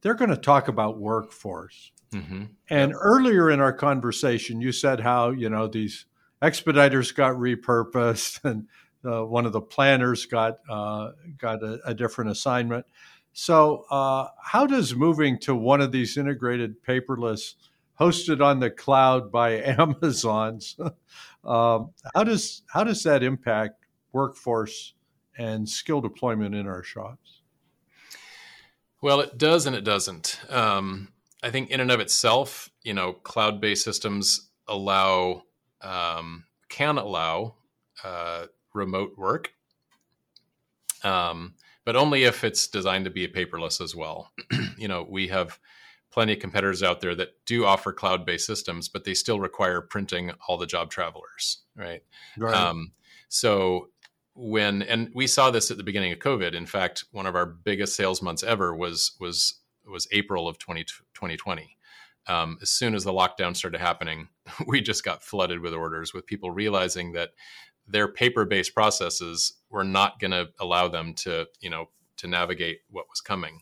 [0.00, 1.92] they're going to talk about workforce.
[2.14, 2.44] Mm-hmm.
[2.70, 2.98] And yep.
[3.00, 6.06] earlier in our conversation, you said how you know these
[6.42, 8.68] expediters got repurposed, and
[9.04, 12.86] uh, one of the planners got uh, got a, a, different assignment.
[13.32, 17.54] So, uh, how does moving to one of these integrated paperless,
[18.00, 20.76] hosted on the cloud by Amazon's,
[21.44, 24.94] um, how does how does that impact workforce
[25.36, 27.42] and skill deployment in our shops?
[29.02, 30.40] Well, it does and it doesn't.
[30.48, 31.08] Um,
[31.44, 35.42] I think in and of itself, you know, cloud-based systems allow
[35.82, 37.56] um, can allow
[38.02, 39.52] uh, remote work,
[41.02, 41.54] um,
[41.84, 44.32] but only if it's designed to be paperless as well.
[44.78, 45.58] you know, we have
[46.10, 50.32] plenty of competitors out there that do offer cloud-based systems, but they still require printing
[50.48, 52.02] all the job travelers, right?
[52.38, 52.54] Right.
[52.54, 52.92] Um,
[53.28, 53.88] so
[54.34, 56.54] when and we saw this at the beginning of COVID.
[56.54, 60.84] In fact, one of our biggest sales months ever was was was April of 20,
[60.84, 61.76] 2020.
[62.26, 64.28] Um, as soon as the lockdown started happening,
[64.66, 67.30] we just got flooded with orders with people realizing that
[67.86, 73.08] their paper-based processes were not going to allow them to, you know, to navigate what
[73.10, 73.60] was coming.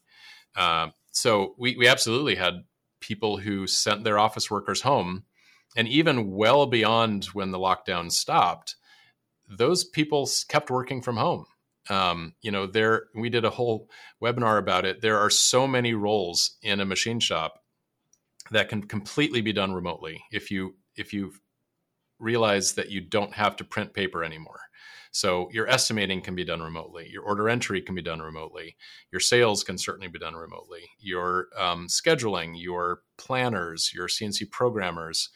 [0.54, 2.64] Uh, so we, we absolutely had
[3.00, 5.24] people who sent their office workers home,
[5.76, 8.76] and even well beyond when the lockdown stopped,
[9.48, 11.46] those people kept working from home
[11.92, 13.88] um, you know there we did a whole
[14.22, 15.00] webinar about it.
[15.00, 17.60] There are so many roles in a machine shop
[18.50, 21.32] that can completely be done remotely if you if you
[22.18, 24.60] realize that you don't have to print paper anymore.
[25.14, 27.06] So your estimating can be done remotely.
[27.10, 28.76] Your order entry can be done remotely.
[29.10, 30.88] Your sales can certainly be done remotely.
[30.98, 35.28] Your um, scheduling your planners your cnc programmers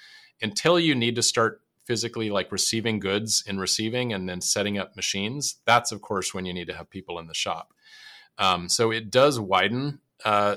[0.43, 4.97] until you need to start physically like receiving goods and receiving and then setting up
[4.97, 7.73] machines, that's of course when you need to have people in the shop.
[8.39, 10.57] Um, so it does widen uh,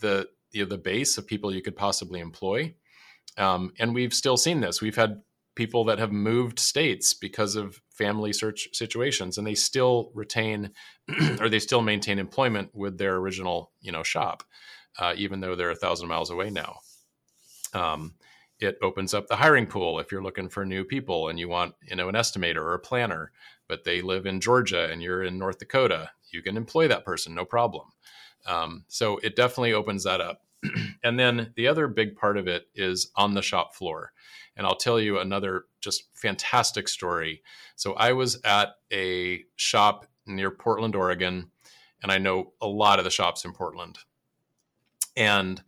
[0.00, 2.74] the you know, the base of people you could possibly employ,
[3.36, 4.80] um, and we've still seen this.
[4.80, 5.22] We've had
[5.54, 10.70] people that have moved states because of family search situations, and they still retain
[11.40, 14.44] or they still maintain employment with their original you know shop,
[14.98, 16.76] uh, even though they're a thousand miles away now.
[17.72, 18.14] Um,
[18.58, 21.74] it opens up the hiring pool if you're looking for new people and you want
[21.86, 23.32] you know an estimator or a planner.
[23.68, 27.34] But they live in georgia and you're in north dakota you can employ that person
[27.34, 27.88] no problem.
[28.46, 30.42] Um, so it definitely opens that up.
[31.04, 34.12] And then the other big part of it is on the shop floor.
[34.56, 37.42] And i'll tell you another just fantastic story.
[37.76, 41.50] So i was at a shop near portland oregon
[42.02, 43.98] and i know a lot of the shops in portland.
[45.16, 45.62] And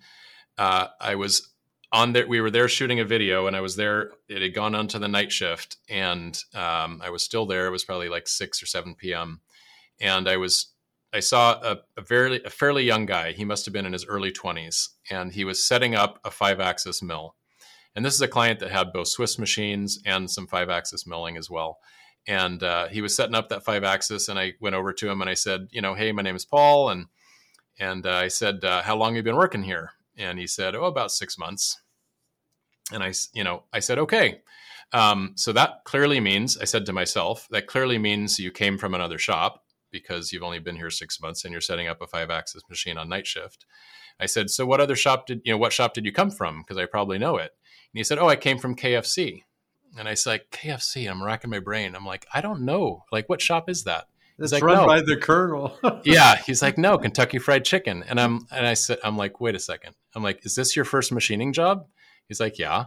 [0.57, 1.51] uh, i was
[1.93, 4.75] on there we were there shooting a video and i was there it had gone
[4.75, 8.29] on to the night shift and um, i was still there it was probably like
[8.29, 9.41] 6 or 7 p.m
[10.01, 10.73] and i was
[11.13, 14.07] i saw a, a very a fairly young guy he must have been in his
[14.07, 17.35] early 20s and he was setting up a five axis mill.
[17.95, 21.37] And this is a client that had both swiss machines and some five axis milling
[21.37, 21.79] as well.
[22.29, 25.21] And uh, he was setting up that five axis and i went over to him
[25.21, 27.07] and i said you know hey my name is paul and
[27.79, 30.75] and uh, i said uh, how long have you been working here and he said,
[30.75, 31.81] "Oh, about six months."
[32.93, 34.41] And I, you know, I said, "Okay."
[34.93, 38.95] Um, so that clearly means I said to myself, that clearly means you came from
[38.95, 42.63] another shop because you've only been here six months and you're setting up a five-axis
[42.71, 43.67] machine on night shift.
[44.21, 45.59] I said, "So what other shop did you know?
[45.59, 46.63] What shop did you come from?
[46.63, 47.53] Because I probably know it."
[47.93, 49.45] And he said, "Oh, I came from KFC."
[49.97, 51.95] And I said, "KFC." I'm racking my brain.
[51.95, 53.05] I'm like, "I don't know.
[53.13, 54.87] Like, what shop is that?" It's like, run no.
[54.87, 55.77] by the colonel.
[56.05, 59.57] yeah, he's like, no, Kentucky Fried Chicken, and I'm and I said, I'm like, wait
[59.57, 59.95] a second.
[60.15, 61.87] I'm like, is this your first machining job?
[62.29, 62.87] He's like, yeah.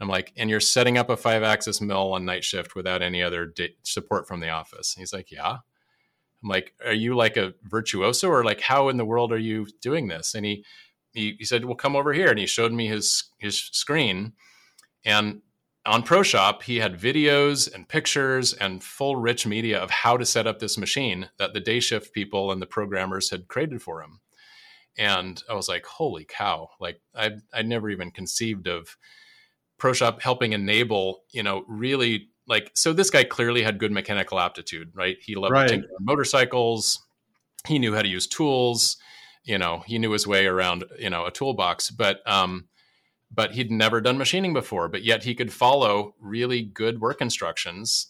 [0.00, 3.22] I'm like, and you're setting up a five axis mill on night shift without any
[3.22, 4.94] other di- support from the office.
[4.98, 5.58] He's like, yeah.
[6.42, 9.66] I'm like, are you like a virtuoso or like how in the world are you
[9.80, 10.34] doing this?
[10.34, 10.64] And he
[11.12, 14.32] he, he said, well, come over here, and he showed me his his screen,
[15.04, 15.40] and
[15.86, 20.46] on ProShop, he had videos and pictures and full rich media of how to set
[20.46, 24.20] up this machine that the day shift people and the programmers had created for him.
[24.96, 26.70] And I was like, holy cow.
[26.80, 28.96] Like I I never even conceived of
[29.78, 34.92] ProShop helping enable, you know, really like so this guy clearly had good mechanical aptitude,
[34.94, 35.16] right?
[35.20, 35.82] He loved right.
[36.00, 37.02] motorcycles.
[37.66, 38.98] He knew how to use tools,
[39.42, 41.90] you know, he knew his way around, you know, a toolbox.
[41.90, 42.68] But um
[43.34, 48.08] but he'd never done machining before, but yet he could follow really good work instructions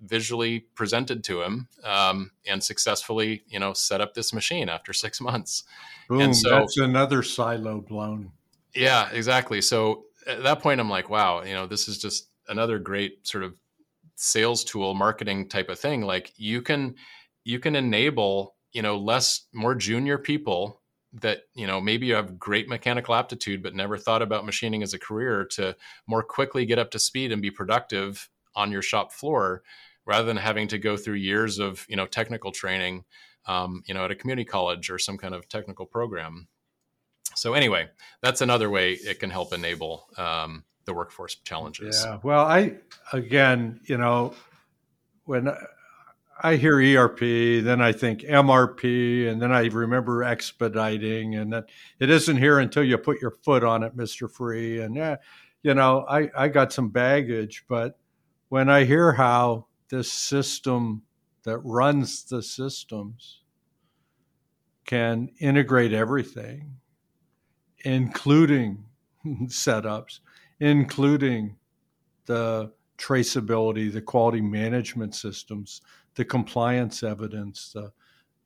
[0.00, 5.20] visually presented to him um, and successfully, you know, set up this machine after six
[5.20, 5.64] months.
[6.08, 8.32] Boom, and so that's another silo blown.
[8.74, 9.62] Yeah, exactly.
[9.62, 13.44] So at that point, I'm like, wow, you know, this is just another great sort
[13.44, 13.54] of
[14.16, 16.02] sales tool, marketing type of thing.
[16.02, 16.96] Like you can,
[17.44, 22.38] you can enable, you know, less, more junior people that you know maybe you have
[22.38, 25.74] great mechanical aptitude but never thought about machining as a career to
[26.06, 29.62] more quickly get up to speed and be productive on your shop floor
[30.04, 33.04] rather than having to go through years of you know technical training
[33.46, 36.48] um, you know at a community college or some kind of technical program.
[37.34, 37.88] So anyway
[38.22, 42.02] that's another way it can help enable um, the workforce challenges.
[42.04, 42.18] Yeah.
[42.22, 42.74] Well i
[43.12, 44.34] again you know
[45.24, 45.48] when
[46.42, 51.64] I hear ERP, then I think MRP, and then I remember expediting, and then
[51.98, 54.80] it isn't here until you put your foot on it, Mister Free.
[54.80, 55.16] And yeah,
[55.62, 57.98] you know, I I got some baggage, but
[58.48, 61.02] when I hear how this system
[61.44, 63.40] that runs the systems
[64.84, 66.76] can integrate everything,
[67.84, 68.84] including
[69.46, 70.20] setups,
[70.60, 71.56] including
[72.26, 75.82] the traceability, the quality management systems,
[76.16, 77.92] the compliance evidence, the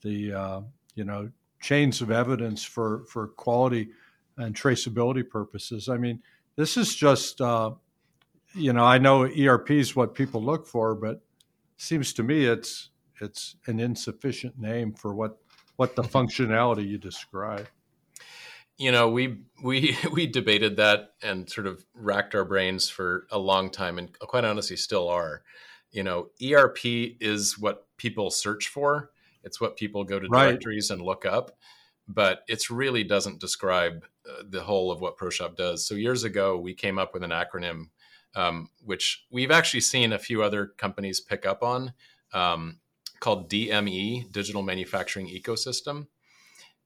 [0.03, 0.61] the uh,
[0.95, 1.31] you know
[1.61, 3.91] chains of evidence for for quality
[4.37, 5.89] and traceability purposes.
[5.89, 6.23] I mean,
[6.57, 7.73] this is just uh,
[8.55, 11.23] you know I know ERP is what people look for, but
[11.77, 15.39] seems to me it's it's an insufficient name for what
[15.77, 17.69] what the functionality you describe.
[18.77, 23.39] You know, we we we debated that and sort of racked our brains for a
[23.39, 25.43] long time, and quite honestly, still are
[25.91, 29.11] you know erp is what people search for.
[29.43, 30.51] It's what people go to right.
[30.51, 31.53] directories and look up
[32.13, 35.87] but it really doesn't describe uh, the whole of what proshop does.
[35.87, 37.89] So years ago we came up with an acronym
[38.37, 41.93] um, which we've actually seen a few other companies pick up on
[42.33, 42.79] um,
[43.19, 46.07] called dme digital manufacturing ecosystem.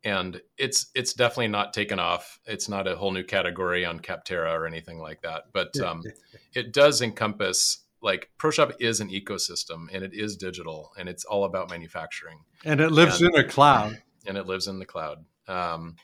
[0.04, 2.38] And it's it's definitely not taken off.
[2.44, 6.02] It's not a whole new category on capterra or anything like that but um,
[6.54, 11.24] it does encompass like Pro Shop is an ecosystem and it is digital and it's
[11.24, 12.38] all about manufacturing.
[12.64, 14.00] And it lives and, in a cloud.
[14.26, 15.24] And it lives in the cloud.
[15.48, 15.96] Um,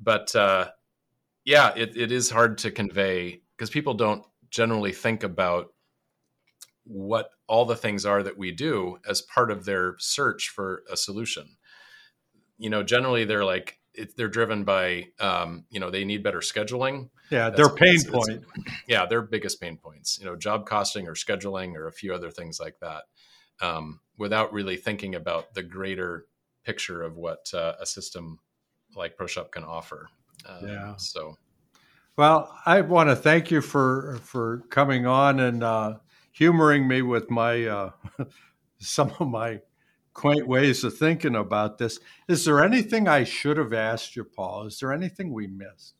[0.00, 0.70] but uh,
[1.44, 5.74] yeah, it, it is hard to convey because people don't generally think about
[6.84, 10.96] what all the things are that we do as part of their search for a
[10.96, 11.56] solution.
[12.58, 16.40] You know, generally they're like, it, they're driven by um, you know they need better
[16.40, 17.10] scheduling.
[17.30, 18.44] Yeah, their pain point.
[18.86, 20.18] yeah, their biggest pain points.
[20.18, 23.04] You know, job costing or scheduling or a few other things like that.
[23.60, 26.26] Um, without really thinking about the greater
[26.64, 28.38] picture of what uh, a system
[28.94, 30.08] like ProShop can offer.
[30.46, 30.96] Um, yeah.
[30.96, 31.36] So,
[32.16, 35.98] well, I want to thank you for for coming on and uh,
[36.32, 37.90] humoring me with my uh,
[38.78, 39.60] some of my
[40.14, 41.98] quaint ways of thinking about this.
[42.28, 44.66] Is there anything I should have asked you, Paul?
[44.66, 45.94] Is there anything we missed?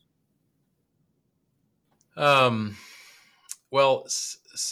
[2.15, 2.77] Um,
[3.71, 4.07] well,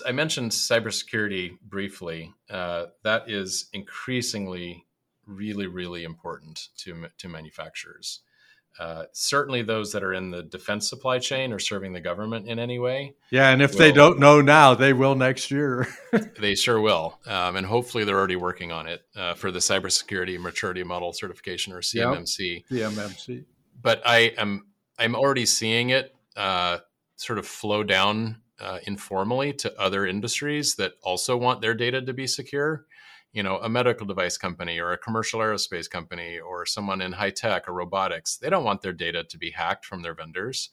[0.06, 2.34] I mentioned cybersecurity briefly.
[2.50, 4.86] Uh, that is increasingly
[5.26, 8.22] really, really important to to manufacturers.
[8.80, 12.58] Uh, certainly, those that are in the defense supply chain or serving the government in
[12.58, 13.14] any way.
[13.30, 15.88] Yeah, and if will, they don't know now, they will next year.
[16.40, 20.40] they sure will, um, and hopefully, they're already working on it uh, for the cybersecurity
[20.40, 22.64] maturity model certification or CMMC.
[22.70, 22.92] Yep.
[22.92, 23.46] CMMC.
[23.82, 24.66] But I am
[24.98, 26.80] I'm already seeing it uh,
[27.18, 32.14] sort of flow down uh, informally to other industries that also want their data to
[32.14, 32.86] be secure
[33.34, 37.30] you know a medical device company or a commercial aerospace company or someone in high
[37.30, 40.70] tech or robotics they don't want their data to be hacked from their vendors.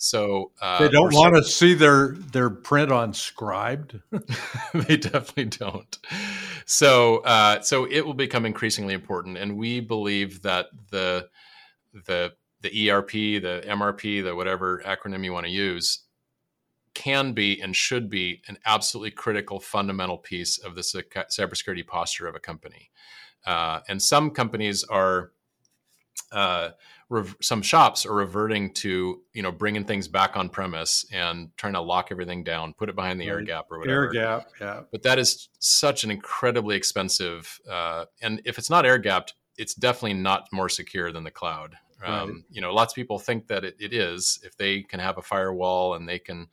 [0.00, 4.00] So uh, they don't want to see their their print on Scribd
[4.86, 5.98] they definitely don't.
[6.66, 11.28] So uh, so it will become increasingly important and we believe that the
[12.06, 16.00] the the erp the mrp the whatever acronym you want to use
[16.98, 22.34] can be and should be an absolutely critical fundamental piece of the cybersecurity posture of
[22.34, 22.90] a company.
[23.46, 25.30] Uh, and some companies are,
[26.32, 26.70] uh,
[27.08, 31.74] rev- some shops are reverting to you know bringing things back on premise and trying
[31.74, 34.06] to lock everything down, put it behind the air gap or whatever.
[34.06, 34.80] Air gap, yeah.
[34.90, 39.74] But that is such an incredibly expensive, uh, and if it's not air gapped, it's
[39.74, 41.76] definitely not more secure than the cloud.
[42.04, 42.38] Um, right.
[42.50, 45.22] You know, lots of people think that it, it is if they can have a
[45.22, 46.48] firewall and they can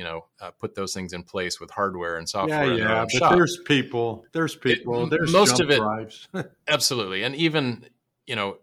[0.00, 2.72] you know uh, put those things in place with hardware and software.
[2.72, 3.34] Yeah, yeah, but shop.
[3.34, 5.82] there's people, there's people, it, there's most of it.
[6.68, 7.84] absolutely, and even
[8.26, 8.56] you know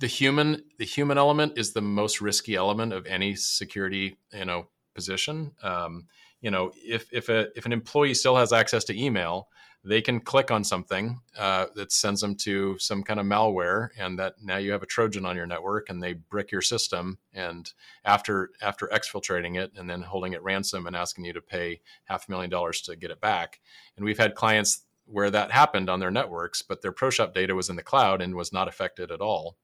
[0.00, 4.66] the human the human element is the most risky element of any security you know
[4.92, 5.52] position.
[5.62, 6.08] Um,
[6.40, 9.46] you know, if if a if an employee still has access to email,
[9.84, 14.18] they can click on something uh, that sends them to some kind of malware, and
[14.18, 17.18] that now you have a Trojan on your network, and they brick your system.
[17.32, 17.72] And
[18.04, 22.28] after after exfiltrating it and then holding it ransom and asking you to pay half
[22.28, 23.60] a million dollars to get it back,
[23.96, 27.68] and we've had clients where that happened on their networks, but their ProShop data was
[27.68, 29.56] in the cloud and was not affected at all.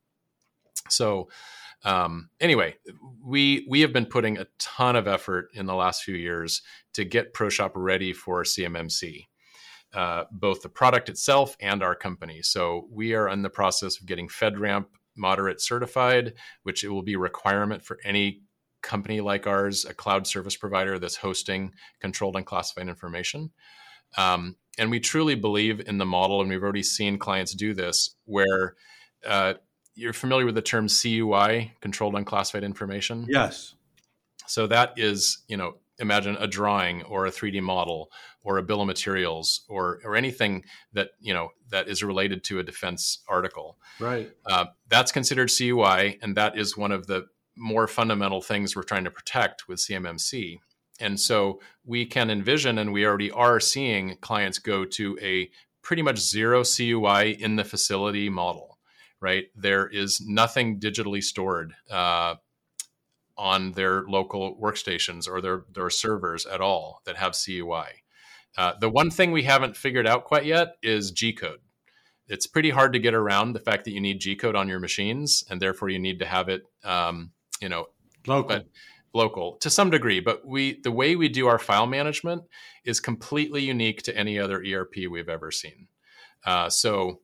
[0.88, 1.28] So.
[1.84, 2.74] Um, anyway,
[3.24, 6.60] we we have been putting a ton of effort in the last few years
[6.94, 9.26] to get ProShop ready for CMMC
[9.95, 12.43] uh, both the product itself and our company.
[12.43, 14.86] So we are in the process of getting FedRAMP
[15.16, 18.43] moderate certified, which it will be a requirement for any
[18.82, 23.51] company like ours, a cloud service provider that's hosting controlled and classified information.
[24.16, 28.14] Um, and we truly believe in the model, and we've already seen clients do this,
[28.24, 28.76] where
[29.26, 29.55] uh,
[29.95, 33.26] you're familiar with the term CUI, controlled unclassified information.
[33.28, 33.74] Yes.
[34.47, 38.11] So that is, you know, imagine a drawing or a 3D model
[38.42, 42.59] or a bill of materials or or anything that you know that is related to
[42.59, 43.78] a defense article.
[44.01, 44.30] Right.
[44.46, 47.26] Uh, that's considered CUI, and that is one of the
[47.57, 50.59] more fundamental things we're trying to protect with CMMC.
[51.01, 55.51] And so we can envision, and we already are seeing clients go to a
[55.82, 58.78] pretty much zero CUI in the facility model.
[59.20, 59.46] Right.
[59.57, 61.74] There is nothing digitally stored.
[61.90, 62.36] Uh,
[63.39, 68.03] on their local workstations or their, their servers at all that have CUI.
[68.57, 71.61] Uh, the one thing we haven't figured out quite yet is G code.
[72.26, 74.80] It's pretty hard to get around the fact that you need G code on your
[74.80, 77.30] machines, and therefore you need to have it, um,
[77.61, 77.86] you know,
[78.26, 78.61] local.
[79.14, 80.20] Local to some degree.
[80.20, 82.43] But we, the way we do our file management
[82.84, 85.89] is completely unique to any other ERP we've ever seen.
[86.45, 87.20] Uh, so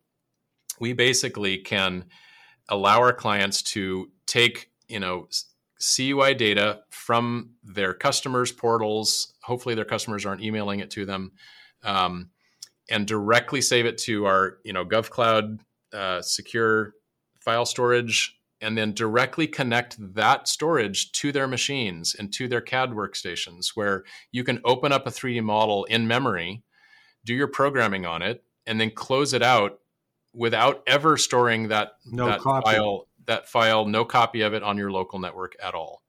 [0.81, 2.07] we basically can
[2.71, 5.29] allow our clients to take, you know,
[5.85, 9.35] CUI data from their customers' portals.
[9.43, 11.33] Hopefully, their customers aren't emailing it to them,
[11.83, 12.31] um,
[12.89, 15.61] and directly save it to our you know GovCloud
[15.93, 16.95] uh, secure
[17.41, 22.91] file storage, and then directly connect that storage to their machines and to their CAD
[22.93, 26.63] workstations, where you can open up a 3D model in memory,
[27.25, 29.81] do your programming on it, and then close it out
[30.33, 34.91] without ever storing that, no that file that file, no copy of it on your
[34.91, 36.03] local network at all.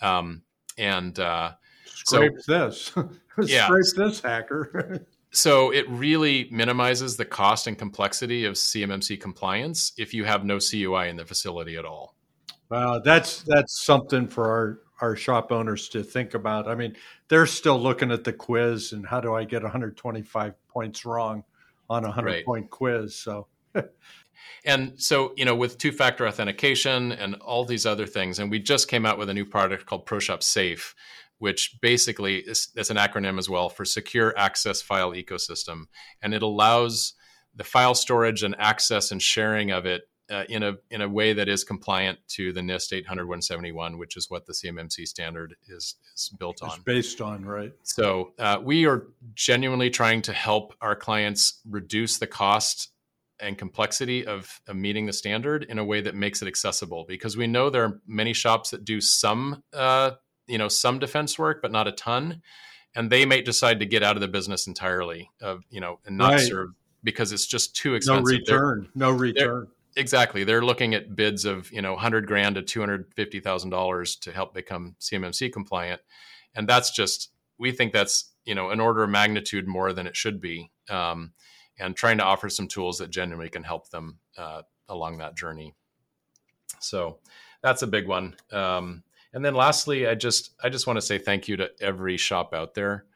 [0.00, 0.42] Um,
[0.78, 1.52] and uh,
[1.84, 2.92] scrape so, this,
[3.42, 5.06] yeah, scrape this hacker.
[5.30, 10.58] so it really minimizes the cost and complexity of CMMC compliance if you have no
[10.58, 12.14] CUI in the facility at all.
[12.70, 16.68] Wow, that's that's something for our our shop owners to think about.
[16.68, 16.94] I mean,
[17.28, 21.44] they're still looking at the quiz and how do I get 125 points wrong
[21.88, 22.44] on a 100 right.
[22.44, 23.16] point quiz?
[23.16, 23.46] So
[24.64, 28.58] And so, you know, with two factor authentication and all these other things, and we
[28.58, 30.94] just came out with a new product called ProShop Safe,
[31.38, 35.84] which basically is, is an acronym as well for Secure Access File Ecosystem.
[36.20, 37.14] And it allows
[37.54, 41.32] the file storage and access and sharing of it uh, in a in a way
[41.32, 46.30] that is compliant to the NIST 800-171, which is what the CMMC standard is is
[46.38, 46.70] built on.
[46.70, 47.72] It's based on, right?
[47.82, 52.89] So uh, we are genuinely trying to help our clients reduce the cost
[53.40, 57.36] and complexity of, of, meeting the standard in a way that makes it accessible because
[57.36, 60.12] we know there are many shops that do some uh,
[60.46, 62.42] you know some defense work but not a ton.
[62.96, 66.16] And they may decide to get out of the business entirely of you know and
[66.18, 66.40] not right.
[66.40, 66.70] serve
[67.02, 68.24] because it's just too expensive.
[68.24, 68.88] No return.
[68.94, 69.34] They're, no return.
[69.34, 69.66] They're,
[70.02, 70.44] exactly.
[70.44, 74.54] They're looking at bids of you know 100 grand to 250 thousand dollars to help
[74.54, 76.00] become cmmc compliant.
[76.54, 80.16] And that's just we think that's you know an order of magnitude more than it
[80.16, 80.70] should be.
[80.88, 81.32] Um,
[81.80, 85.74] and trying to offer some tools that genuinely can help them uh, along that journey.
[86.78, 87.18] So
[87.62, 88.36] that's a big one.
[88.52, 89.02] Um,
[89.32, 92.52] and then lastly, I just I just want to say thank you to every shop
[92.52, 93.06] out there.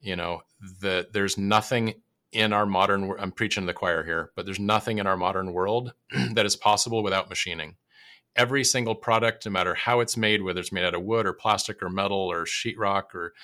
[0.00, 0.42] You know,
[0.80, 1.94] that there's nothing
[2.32, 5.52] in our modern I'm preaching to the choir here, but there's nothing in our modern
[5.52, 5.92] world
[6.32, 7.76] that is possible without machining.
[8.36, 11.32] Every single product, no matter how it's made, whether it's made out of wood or
[11.32, 13.34] plastic or metal or sheetrock or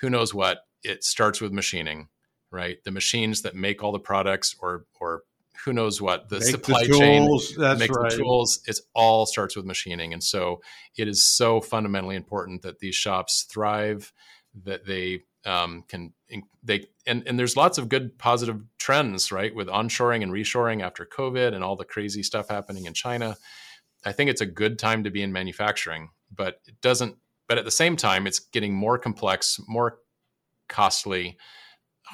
[0.00, 2.08] who knows what, it starts with machining
[2.54, 2.82] right?
[2.84, 5.24] The machines that make all the products or or
[5.64, 7.28] who knows what the make supply the chain
[7.58, 8.10] That's make right.
[8.10, 10.60] the tools it all starts with machining and so
[10.96, 14.12] it is so fundamentally important that these shops thrive
[14.64, 16.12] that they um, can
[16.62, 21.06] they and, and there's lots of good positive trends right with onshoring and reshoring after
[21.06, 23.36] covid and all the crazy stuff happening in china
[24.04, 27.64] i think it's a good time to be in manufacturing but it doesn't but at
[27.64, 29.98] the same time it's getting more complex more
[30.68, 31.36] costly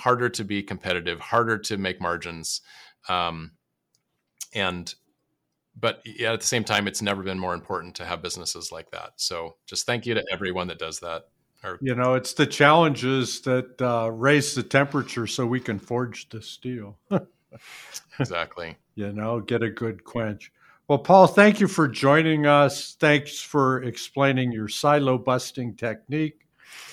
[0.01, 2.63] harder to be competitive, harder to make margins.
[3.09, 3.53] Um,
[4.55, 4.93] and
[5.79, 8.91] but yeah, at the same time, it's never been more important to have businesses like
[8.91, 9.13] that.
[9.17, 11.29] So just thank you to everyone that does that.
[11.63, 16.29] Or, you know, it's the challenges that uh, raise the temperature so we can forge
[16.31, 16.99] the steel.
[18.19, 18.77] exactly.
[18.95, 20.51] You know, get a good quench.
[20.89, 22.97] Well, Paul, thank you for joining us.
[22.99, 26.47] Thanks for explaining your silo busting technique.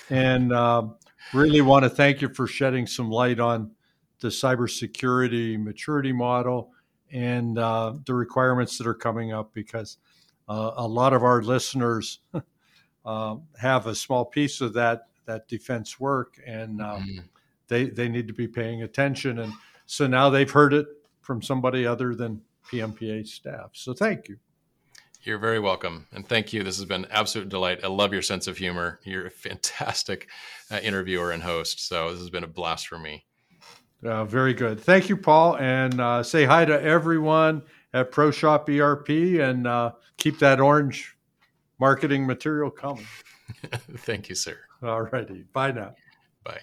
[0.10, 0.96] And um,
[1.34, 3.72] really want to thank you for shedding some light on
[4.20, 6.72] the cybersecurity maturity model
[7.12, 9.98] and uh, the requirements that are coming up because
[10.50, 12.20] uh, a lot of our listeners
[13.06, 17.20] uh, have a small piece of that that defense work and um, mm-hmm.
[17.68, 19.54] they they need to be paying attention and
[19.86, 20.88] so now they've heard it
[21.22, 23.72] from somebody other than PMPA staff.
[23.74, 24.38] So thank you.
[25.28, 26.08] You're very welcome.
[26.14, 26.64] And thank you.
[26.64, 27.82] This has been absolute delight.
[27.84, 29.02] I love your sense of humor.
[29.04, 30.30] You're a fantastic
[30.72, 31.86] uh, interviewer and host.
[31.86, 33.26] So this has been a blast for me.
[34.02, 34.80] Uh, very good.
[34.80, 35.58] Thank you, Paul.
[35.58, 37.64] And uh, say hi to everyone
[37.94, 41.18] at ProShop ERP and uh, keep that orange
[41.78, 43.06] marketing material coming.
[43.98, 44.58] Thank you, sir.
[44.82, 45.44] All righty.
[45.52, 45.94] Bye now.
[46.46, 46.62] Bye.